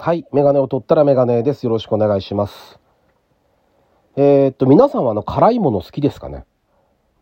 [0.00, 0.24] はい。
[0.32, 1.64] メガネを取ったらメガネです。
[1.64, 2.78] よろしくお願いします。
[4.14, 6.44] えーっと、皆さんはあの、辛いもの好きですかね？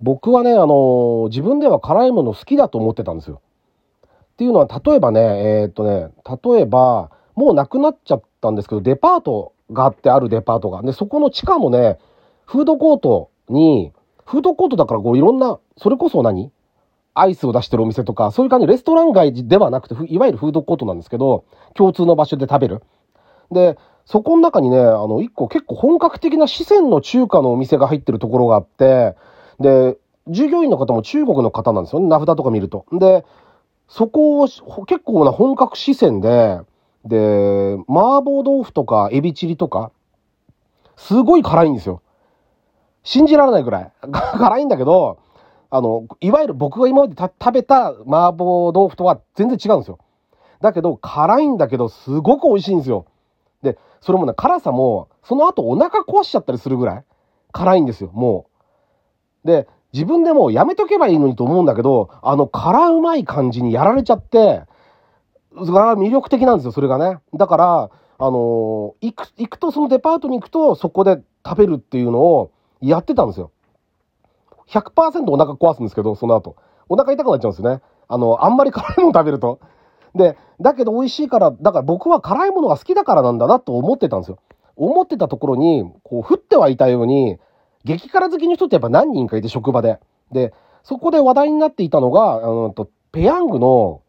[0.02, 3.40] 僕はね、あの自分では辛いもの好きだと思ってたんですよ。
[4.04, 5.20] っていうのは、例えばね、
[5.62, 6.12] えーっとね、
[6.52, 10.82] 例えば、もうなくなっちゃったんですけど、デパートがあってあるデパートが。
[10.82, 11.98] で、そこの地下のね、
[12.44, 13.94] フードコートに、
[14.26, 16.52] フードコートだからこういろんな、それこそ何？
[17.18, 22.82] アイスを出してるお店とか、そういう感じ、レストラン街ではなくて、いわゆるフードコートなんですけど、共通の場所で食べる。
[23.50, 29.16] で、そこの中にね、あの、一個結構本格的な四川の中華のお店が入ってるところがあって、
[29.58, 29.98] で、
[30.28, 32.84] 従業員の方も中国の方なんですよね、名札とか見ると。
[32.92, 33.24] で、
[33.88, 34.46] そこを
[34.86, 36.60] 結構な本格四川で、
[37.04, 39.90] で、麻婆豆腐とかエビチリとか、
[40.96, 42.02] すごい辛いんですよ。
[43.04, 43.92] 信じられないぐらい。
[44.10, 45.18] 辛いんだけど、
[45.70, 49.98] あの、いわゆる僕が今まで食べた麻婆豆腐とは全然違うんですよ。
[50.60, 53.06] だけど、辛いんだけど、すごく美味しいんですよ。
[53.62, 57.04] で、それもね、辛さも、その後お腹壊しちゃったりするぐらい
[57.52, 58.46] 辛いんですよ、も
[59.44, 59.46] う。
[59.46, 64.62] で、自分でもやめとけばいいのにと思うんだけど、あの辛うまい感じにやられちゃって、
[65.58, 67.18] それは魅力的なんですよ、それがね。
[67.34, 73.50] だから、あの行く、行くと、そのデパートに行くと、そこで食べるっていうのをやってたんですよ。
[74.68, 76.56] 100%お腹壊すんですけど、その後。
[76.88, 77.80] お腹痛くなっちゃうんですね。
[78.08, 79.60] あの、あんまり辛いもの食べると。
[80.14, 84.38] で、だけど美味しいから、だから僕は辛いものが好きだからなんだなと思ってたんですよ。
[84.76, 87.38] 思ってたところに、こう、降ってはいたように、
[87.84, 89.98] 激辛好きの人ってやっぱ何人かいて、職場で。
[90.32, 94.02] で、そこで話題になっていたのが、あの、とペヤングの、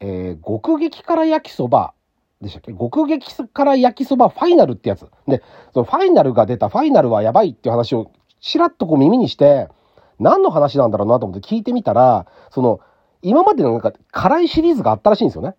[0.00, 1.94] えー極激辛焼きそば
[2.40, 2.72] でしたっけ？
[2.72, 5.08] 極激辛焼きそばファイナルってやつ。
[5.26, 9.68] で、そのファイナルが出た、ファイナルはやばいっていう話を、ちらっとこう耳にして、
[10.18, 12.80] 何の話なんだろうなと思って聞いてみたら、その、
[13.22, 15.54] 今までのなんか辛いシリーズがあったらしいんですよね。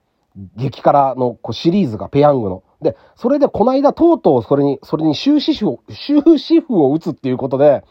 [0.55, 2.63] 激辛のこうシリーズがペヤングの。
[2.81, 7.83] で、それでこの間とうとうそれに、それに終止符を、終止符を打つっていうことで、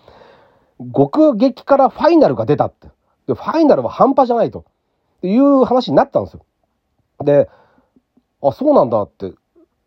[0.95, 2.89] 極激辛ファイナルが出たって。
[3.27, 4.65] で、ファイナルは半端じゃないと。
[5.23, 6.45] いう話になったんですよ。
[7.25, 7.49] で、
[8.43, 9.31] あ、そうなんだって。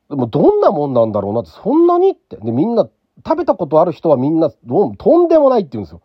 [0.10, 2.38] でもどんなもんなんだろうなって、そんなにって。
[2.38, 2.90] で、みんな、
[3.26, 6.02] 食べたことある人はみんな、とんでもないって言うんですよ。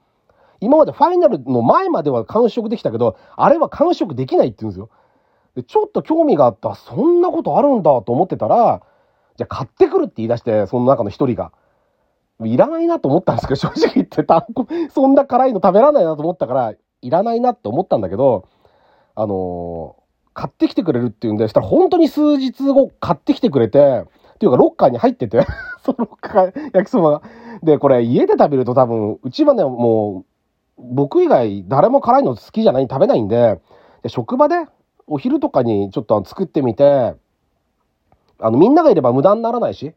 [0.65, 4.91] 今までファイナルの前までは完食できたけど、あれは完食できないって言うんですよ。
[5.57, 8.83] で、ちょっと興味があった、そんなことあるんだと思ってたら、
[9.37, 11.53] じゃあ買ってくるって言い出して、その中の一人が。
[12.45, 14.47] いらないなと思ったんですけど、正直言ってた、
[14.91, 18.49] そんな辛いの食べられないなと思ったから、いらないなって思ったんだけど、
[19.15, 20.03] あのー
[20.35, 25.47] 買ってきてくれるっていうんで、したら本当に数日後買ってきてくれて、っていうかロッカーに入ってて、
[25.85, 27.23] そのロッカー焼きそばが。
[27.63, 30.32] で、これ家で食べると多分、うちはね、もう、
[30.79, 33.61] 僕以外誰も辛いの好きじゃない、食べないんで、
[34.03, 34.67] で職場で
[35.07, 37.15] お昼とかにちょっと作ってみて、
[38.39, 39.95] あの、みんながいれば無駄にならないし、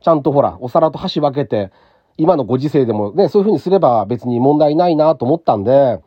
[0.00, 1.70] ちゃんとほら、お皿と箸分けて、
[2.16, 6.00] 今のご時世でもね、そういう風にすれば別に問題ないなと思ったんで、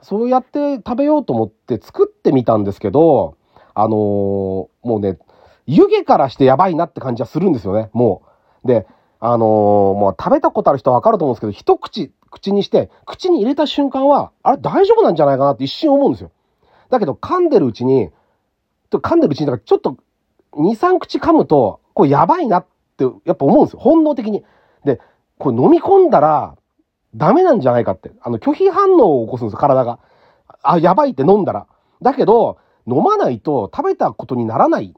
[0.00, 3.36] そうやって食べようと思って作ってみたんですけど、
[3.74, 5.18] あのーもうね、
[5.66, 8.22] 湯気からしてやばいなって感じはするんですよね、も
[8.64, 8.68] う。
[8.68, 8.86] で、
[9.24, 9.48] あのー
[9.94, 16.32] もう食べたことある人はわかると思うんですけど、一口、口にして、口に入れた瞬間は、あれ大丈夫なんじゃないかなって一瞬思うんですよ。
[16.90, 18.10] だけど噛んでるうちに、
[18.90, 19.96] 噛んでるうちに、だからちょっと
[20.54, 22.66] 2、3口噛むと、これやばいなっ
[22.96, 23.78] てやっぱ思うんですよ。
[23.78, 24.44] 本能的に。
[24.84, 25.00] で、
[25.38, 26.56] これ飲み込んだら、
[27.14, 28.10] ダメなんじゃないかって。
[28.22, 30.00] あの、拒否反応を起こすんですよ、体が。
[30.64, 31.68] あ、やばいって飲んだら。
[32.00, 32.58] だけど、
[32.88, 34.94] 飲まないと食べたことにならない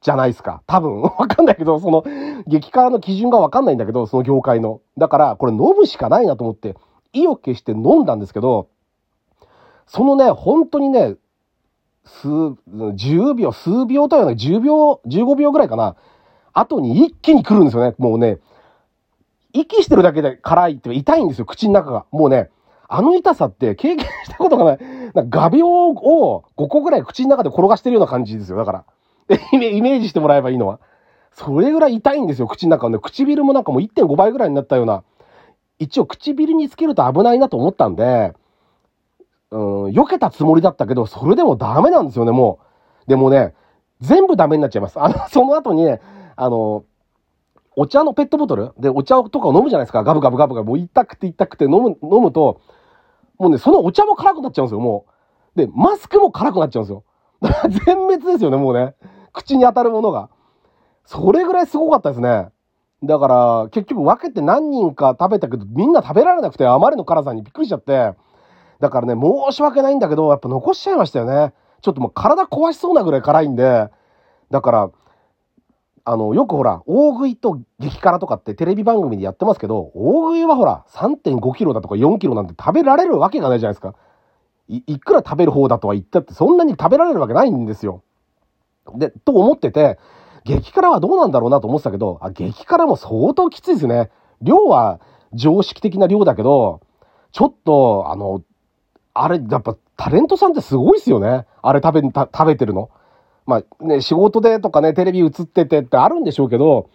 [0.00, 0.62] じゃないですか。
[0.66, 1.02] 多分。
[1.02, 2.04] わかんないけど、その、
[2.46, 4.80] 激辛の基準がわかんないんだけど、その業界の。
[4.98, 6.76] だから、これ飲むしかないなと思って、
[7.12, 8.68] 意を決して飲んだんですけど、
[9.86, 11.16] そのね、本当にね、
[12.04, 15.96] 数、10秒、数秒とはない、10秒、15秒ぐらいかな。
[16.52, 17.94] 後に一気に来るんですよね。
[17.98, 18.38] もうね、
[19.52, 22.06] 息してるだけで辛いって痛いんですよ、口の中が。
[22.10, 22.50] もうね、
[22.88, 24.78] あの痛さって経験したことがない。
[25.14, 28.56] なんか画鋲を5個ぐらい口の中で転がしてるような感じですよ。
[28.56, 28.84] だから。
[29.52, 30.80] イメージしてもらえばいいのは。
[31.32, 32.98] それぐらい痛いんですよ、口の中はね。
[32.98, 35.02] 唇もなんかもう1.5倍ぐらいになったような。
[35.78, 38.34] 一応唇につけると危ないなと思ったんで、
[39.50, 42.60] うん、避けたつもりだったけど、それでもダメなんですよね、も
[43.06, 43.10] う。
[43.10, 43.54] でもね、
[44.00, 45.00] 全部ダメになっちゃいます。
[45.00, 46.00] あの、その後にね、
[46.36, 46.84] あの、
[47.76, 48.72] お茶のペットボトル？
[48.78, 50.04] でお茶とかを飲むじゃないですか。
[50.04, 50.68] ガブガブガブガブ。
[50.68, 52.60] もう痛くて痛くて飲む、飲むと、
[53.38, 55.06] もうね、そのお茶も辛くなっちゃうんですよ、も
[55.56, 55.58] う。
[55.58, 57.04] で、マスクも辛くなっちゃうんですよ。
[57.86, 58.94] 全滅ですよね、もうね。
[59.34, 60.30] 口に当たるものが。
[61.04, 62.48] それぐらいすごかったですね。
[63.02, 68.14] だから、結局分けて何人か食べたけど、みんな食べられなくて、あまりの辛さにびっくりしちゃって。
[68.80, 71.52] だからね、申し訳ないんだけど、やっぱ残しちゃいましたよね。
[71.82, 73.90] ちょっともう体壊しそうなぐらい辛いんで。
[74.50, 74.90] だから、
[76.06, 83.94] あの、よくほら、大食いと激辛とかってテレビ番組でやってますけど、大食いはほら、3.5キロだとか4キロなんて食べられるわけがないじゃないですか。
[84.68, 88.03] い、いくら食べる方だとは言ったって、そんなに食べられるわけないんですよ。
[88.96, 89.98] で、と思ってて、
[90.44, 94.10] 激辛はどうなんだろうなと思ってたけど、あ、激辛も相当きついですね。
[94.42, 95.00] 量は
[95.32, 96.80] 常識的な量だけど、
[97.32, 98.42] ちょっと、あの、
[99.14, 101.46] あれ、やっぱタレントさんってすごいっすよね。
[101.62, 102.90] あれ食べ、食べてるの。
[103.46, 106.90] まあね、仕事でとかね、テレビ映っててってあるんでしょうけど、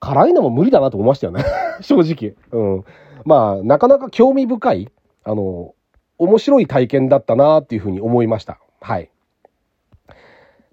[0.00, 1.44] 辛いのも無理だなと思いましたよね。
[1.80, 2.34] 正直。
[2.52, 2.84] うん。
[3.24, 4.92] まあ、なかなか興味深い、
[5.24, 5.74] あの、
[6.18, 8.58] 面白い体験だったなっていうふうに思いました。
[8.80, 9.10] はい。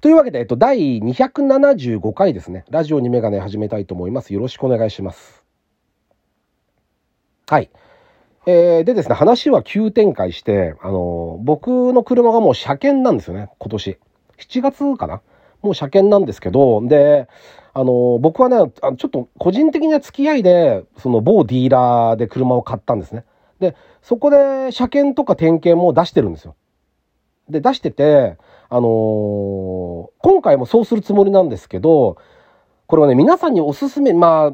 [0.05, 2.63] というわけで、えっと、第275回ですね。
[2.69, 4.35] ラジオにメガネ始めたいと思います。
[4.35, 5.43] よろしくお願いします。
[7.47, 7.71] はい。
[8.45, 13.97] えー、でですね、話は急展開して、あの、僕の車がもう車検なんですよね、今年。
[14.37, 15.23] 7月かな？
[15.63, 17.27] もう車検なんですけど、で、
[17.73, 23.25] あの、僕はね、ちょっと個人的な付き合いで、その某ディーラーで車を買ったんですね。
[23.59, 26.55] で、そこで車検とか点検も出してるんですよ。
[27.49, 28.37] で、出してて、
[28.69, 32.17] あのー、今回もそうするつもりなんですけど、
[32.87, 34.53] これはね、皆さんにおすすめ、ま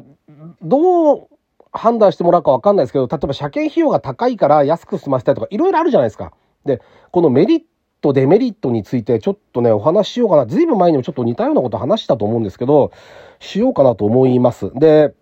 [0.62, 1.28] どう
[1.72, 6.32] 判断してもらうかわかんないですけど、例えば車検費用が高いから安く済ませたいとか、いろいろあるじゃないですか。
[6.64, 6.80] で、
[7.10, 7.62] このメリッ
[8.00, 10.46] ト、デメリットについてちょっとね、お話ししようかな。
[10.46, 12.92] ずいぶん前にもちょっと似たようなこと話したと思うんですけど、
[13.40, 14.70] しようかなと思います。
[14.74, 15.14] で、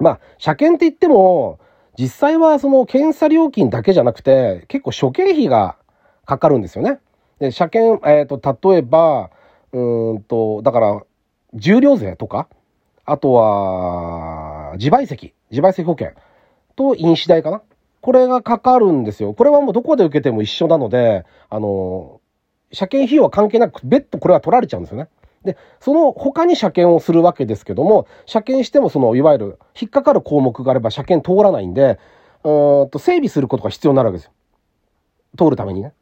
[0.00, 1.58] まあ、車検って言っても、
[1.98, 5.76] 実際はその検査料金だけじゃなくて、結構諸経費が
[6.24, 7.00] かかるんですよね。
[7.38, 9.30] で、車検、えっ、ー、と、例えば、
[9.72, 11.02] うんと、だから、
[11.54, 12.48] 重量税とか、
[13.04, 16.12] あとは、自賠責、自賠責保険
[16.76, 17.62] と飲酒代かな。
[18.00, 19.34] これがかかるんですよ。
[19.34, 22.20] これはもうどこで受けても一緒なので、あの、
[22.72, 25.08] 車検費用は関係なく、別途これは取られちゃうんですよね。
[25.44, 31.98] で、その他に車検をするわけですけども、車検してもその、いわゆる引っかかる項目があれば車検通らないんで、
[32.44, 34.32] うんと整備することが必要になるわけですよ。
[35.36, 35.92] 通るためにね。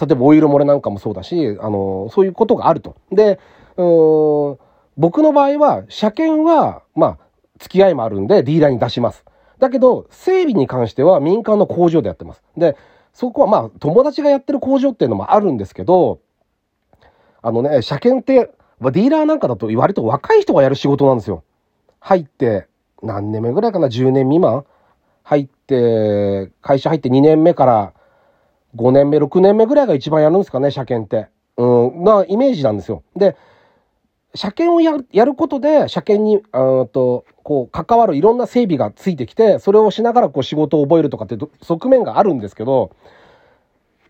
[0.00, 2.96] 例えばオイル漏れなんかもそうだし、あの、そういうことがあると。
[3.12, 3.38] で、
[3.76, 4.58] うん
[4.96, 7.18] 僕の場合は、車検は、まあ、
[7.58, 9.24] 付き合いもあるんで、ディーラーに出します。
[9.58, 12.42] だけど、整備に関しては民間の工場でやってます。
[12.56, 12.76] で、
[13.12, 16.20] そこはまあ、友達がやってる工場っていうのもあるんですけど、
[17.42, 18.50] あのね、車検って、
[18.80, 21.44] まあディーラーなんかだと割と若い人がやる仕事なんですよ。
[22.00, 22.66] 入って、
[23.02, 24.64] 何年目ぐらいかな ?10 年未満
[25.22, 27.93] 入って、会社入って2年目から
[28.76, 31.28] 5年目、6年目ぐらいが一番やるんですかね、車検って。
[31.56, 33.02] うん、なイメージなんですよ。
[33.16, 33.36] で、
[34.34, 42.90] 車検をやるやることで、車検に、うんと、こう、関わるいろんな整備がついてきて、それをしながらこう仕事を覚えるとかって側面があるんですけど、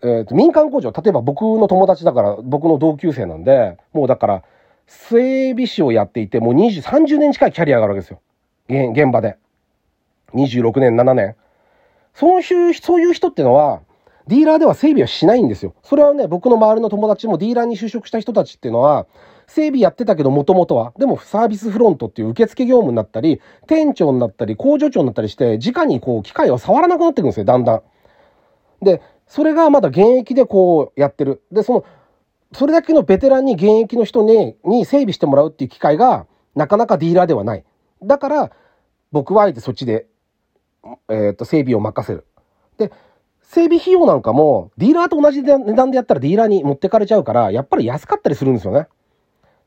[0.01, 4.43] えっ、ー、と、民間工場、例えば僕の友達だから、僕の同級生なんで、もうだから、
[4.87, 8.21] 整備士をやっていて、もう20、30年近いキャリアがあるわけですよ。
[8.67, 9.37] 現場で。
[10.33, 11.35] 26年、7年。
[12.13, 13.81] そういう、そういう人ってのは、
[14.27, 15.75] ディーラーでは整備はしないんですよ。
[15.83, 19.05] それはね、僕の周りの友達もディーラーに就職した人たちっていうのは、
[19.47, 20.93] 整備やってたけど、もともとは。
[20.97, 27.81] でも、サービスフロントっていう受付業務になったり、店長になったり、工場長になったりして、直にこう、機械を触らなくなってくるんですよ、だんだん。
[28.81, 31.43] で、それがまだ現役でこう、やってる。
[31.51, 31.85] で、その、
[32.53, 37.63] それだけのベテランに現役の人に、に整備してもらうっていう機会が、なかなかディーラーではない。
[38.03, 38.51] だから、
[39.11, 40.07] 僕はあえてそっちで、
[41.09, 42.25] えっ、と、整備を任せる。
[42.77, 42.91] で、
[43.49, 48.87] 整備費用なんかも、ディーラーと同じ値段でやったらディーラーに持ってかれちゃうから、やっぱり安かったりするんですよね。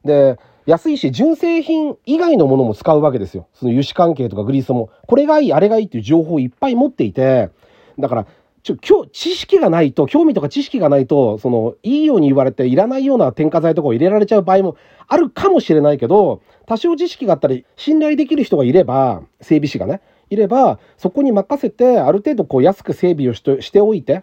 [0.05, 3.47] で、安いし、純正品以外のものも使うわけですよ。
[3.55, 7.51] その油脂関係とかグリースも、これがいい、あれがいいっていう情報をいっぱい持っていて、
[7.99, 8.27] だから、
[8.63, 24.23] ちょ、今日、知識がないと、興味とか知識がないと、その、いいように言われて、いらないような添加剤とかを入れられちゃう場合もあるかもしれないけど、多少知識があったり、信頼できる人がいれば、整備士がね、いれば、そこに任せて、ある程度こう安く整備をしてしておいて、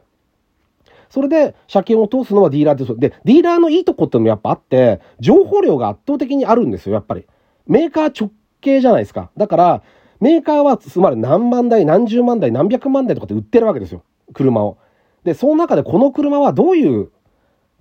[1.09, 2.97] それで車検を通すのはディーラーです。
[2.99, 7.25] で、ディーラーのいいとこってのもやっぱあって、情報量が圧倒的にあるんですよ、やっぱり。
[7.67, 8.31] メーカー直
[8.61, 9.29] 系じゃないですか。
[9.37, 9.83] だから、
[10.19, 14.03] メーカーはつまり何万台、何十万台、何百万台とかって売ってるわけですよ。
[14.33, 14.77] 車を。
[15.23, 17.09] で、その中でこの車はどういう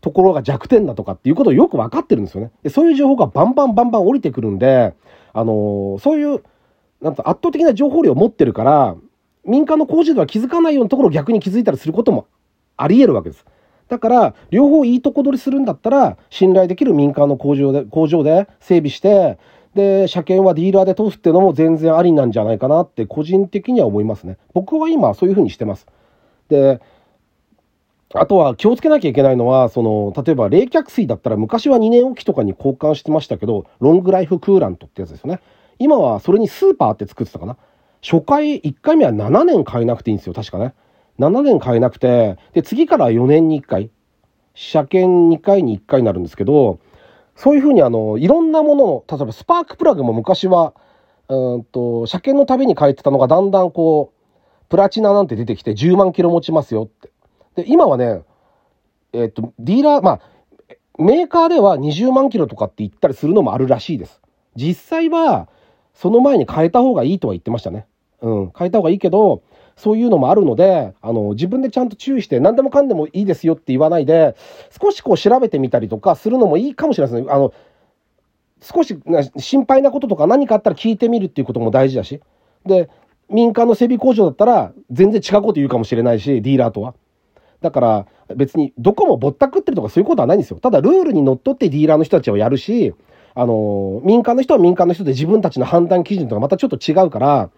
[0.05, 2.51] ところが弱点だとかっていうことをよく分かってるんですよね。
[2.63, 4.95] でそういう情報がバンバンバンバン降りてくるんで、
[5.33, 6.43] あのー、そういう
[7.05, 8.97] なんと圧倒的な情報量を持ってるから、
[9.45, 12.27] 民間の工事では気づかないようなところを逆に気づいたりすることも
[12.79, 13.45] あり得るわけです。
[13.89, 19.39] だから、両方いいとこ取りするんだったら、信頼できる民間の工場で、工場で整備して、
[19.75, 24.39] で、車検はディーラーで通すっていうのも全然ありなんじゃないかなって個人的には思いますね。
[24.55, 25.87] 僕は今そういうふうにしてます。
[26.49, 26.81] で、
[28.15, 35.41] あとは気をつけなきゃいけないのは、その、例えば冷却水だったら昔は2年おきとかに交換してましたけど、ロングライフクーラントってやつですよね。
[35.79, 37.57] 今はそれにスーパーって作ってたかな？
[38.03, 40.75] 初回、1回目は7年買えなくていいんですよ、確かね。
[41.19, 43.91] 7年買えなくて、で、次から4年に1回、
[44.55, 46.81] 車検2回に1回になるんですけど、
[47.35, 50.75] そういうふうにあの、いろんなものを、例えばスパークプラグも昔は、
[51.29, 57.11] うんと、車検のたびに変えてたのがだんだんこう、プラチナなんて出てきて10万キロ持ちますよって。
[57.57, 58.23] で、今はね、
[59.13, 60.21] えっ、と、ディーラー、まあ、
[60.99, 64.21] メーカーでは20万キロとかって言ったりするのもあるらしいです。
[64.57, 65.49] 実際は、
[65.95, 67.87] その前に変えた方がいいとは言ってましたね。
[68.21, 69.43] うん、変えた方がいいけど、
[69.77, 74.37] そういうのもあるので、あの、自分でちゃんと注意して、何でもかんでもいいですよって言わないで、
[74.81, 77.33] 少しこう調べてみたりとかするのもいいかもしれないですね。
[77.33, 77.53] あの、
[78.61, 78.97] 少し
[79.37, 82.21] 心配なこととか何かあったら聞いてみるっていうことも大事だし。
[82.65, 82.89] で、
[83.29, 86.95] 民間の整備工場だったら全然違うこと言うかもしれないし、ディーラーとは。
[87.61, 90.59] だから別にどこもぼったくってるとかそういうことはないんですよ。
[90.61, 92.95] ただルールにのっとってディーラーの人たちはやるし、
[93.35, 97.51] あの、民間の人は民間の人で自分たちの判断基準とかまたちょっと違うから、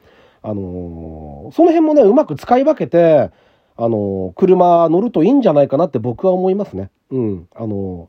[0.42, 3.30] あのその辺もね、うまく使い分けて、
[3.78, 6.90] あの車乗るといいんじゃないかなって僕は思いますね。
[7.10, 7.48] うん。
[7.54, 8.08] あの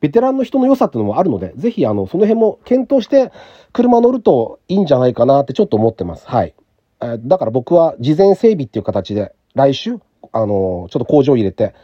[0.00, 3.32] ベテランの人の良さっていうのもあるので、ぜひ、あの、その辺も検討して
[3.72, 6.28] 車乗るといいんじゃないかなってちょっと思ってます。
[6.28, 6.54] はい。
[7.02, 9.98] えだから僕は事前整備っていう形で、来週、
[10.32, 11.74] あのちょっと工場入れて、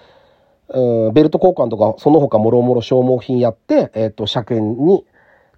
[0.68, 5.04] うん、ベルト交換とか、その他もろもろ消耗品やって、えっ、ー、と、車検に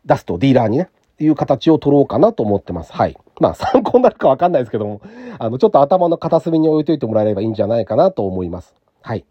[0.06, 2.92] 出すと、ディーラーにね、いう形を取ろうかなと思ってます。
[2.92, 3.16] はい。
[3.40, 5.00] まあ、参考になるかわかんないですけども、
[5.38, 8.74] あの、ちょっと頭の片隅に置いといてもらえればいいんじゃないかなと思います。
[9.02, 9.24] はい。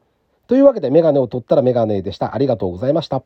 [0.47, 2.33] というわけで、メガネを取ったらメガネでした。
[2.33, 3.23] ありがとうございました。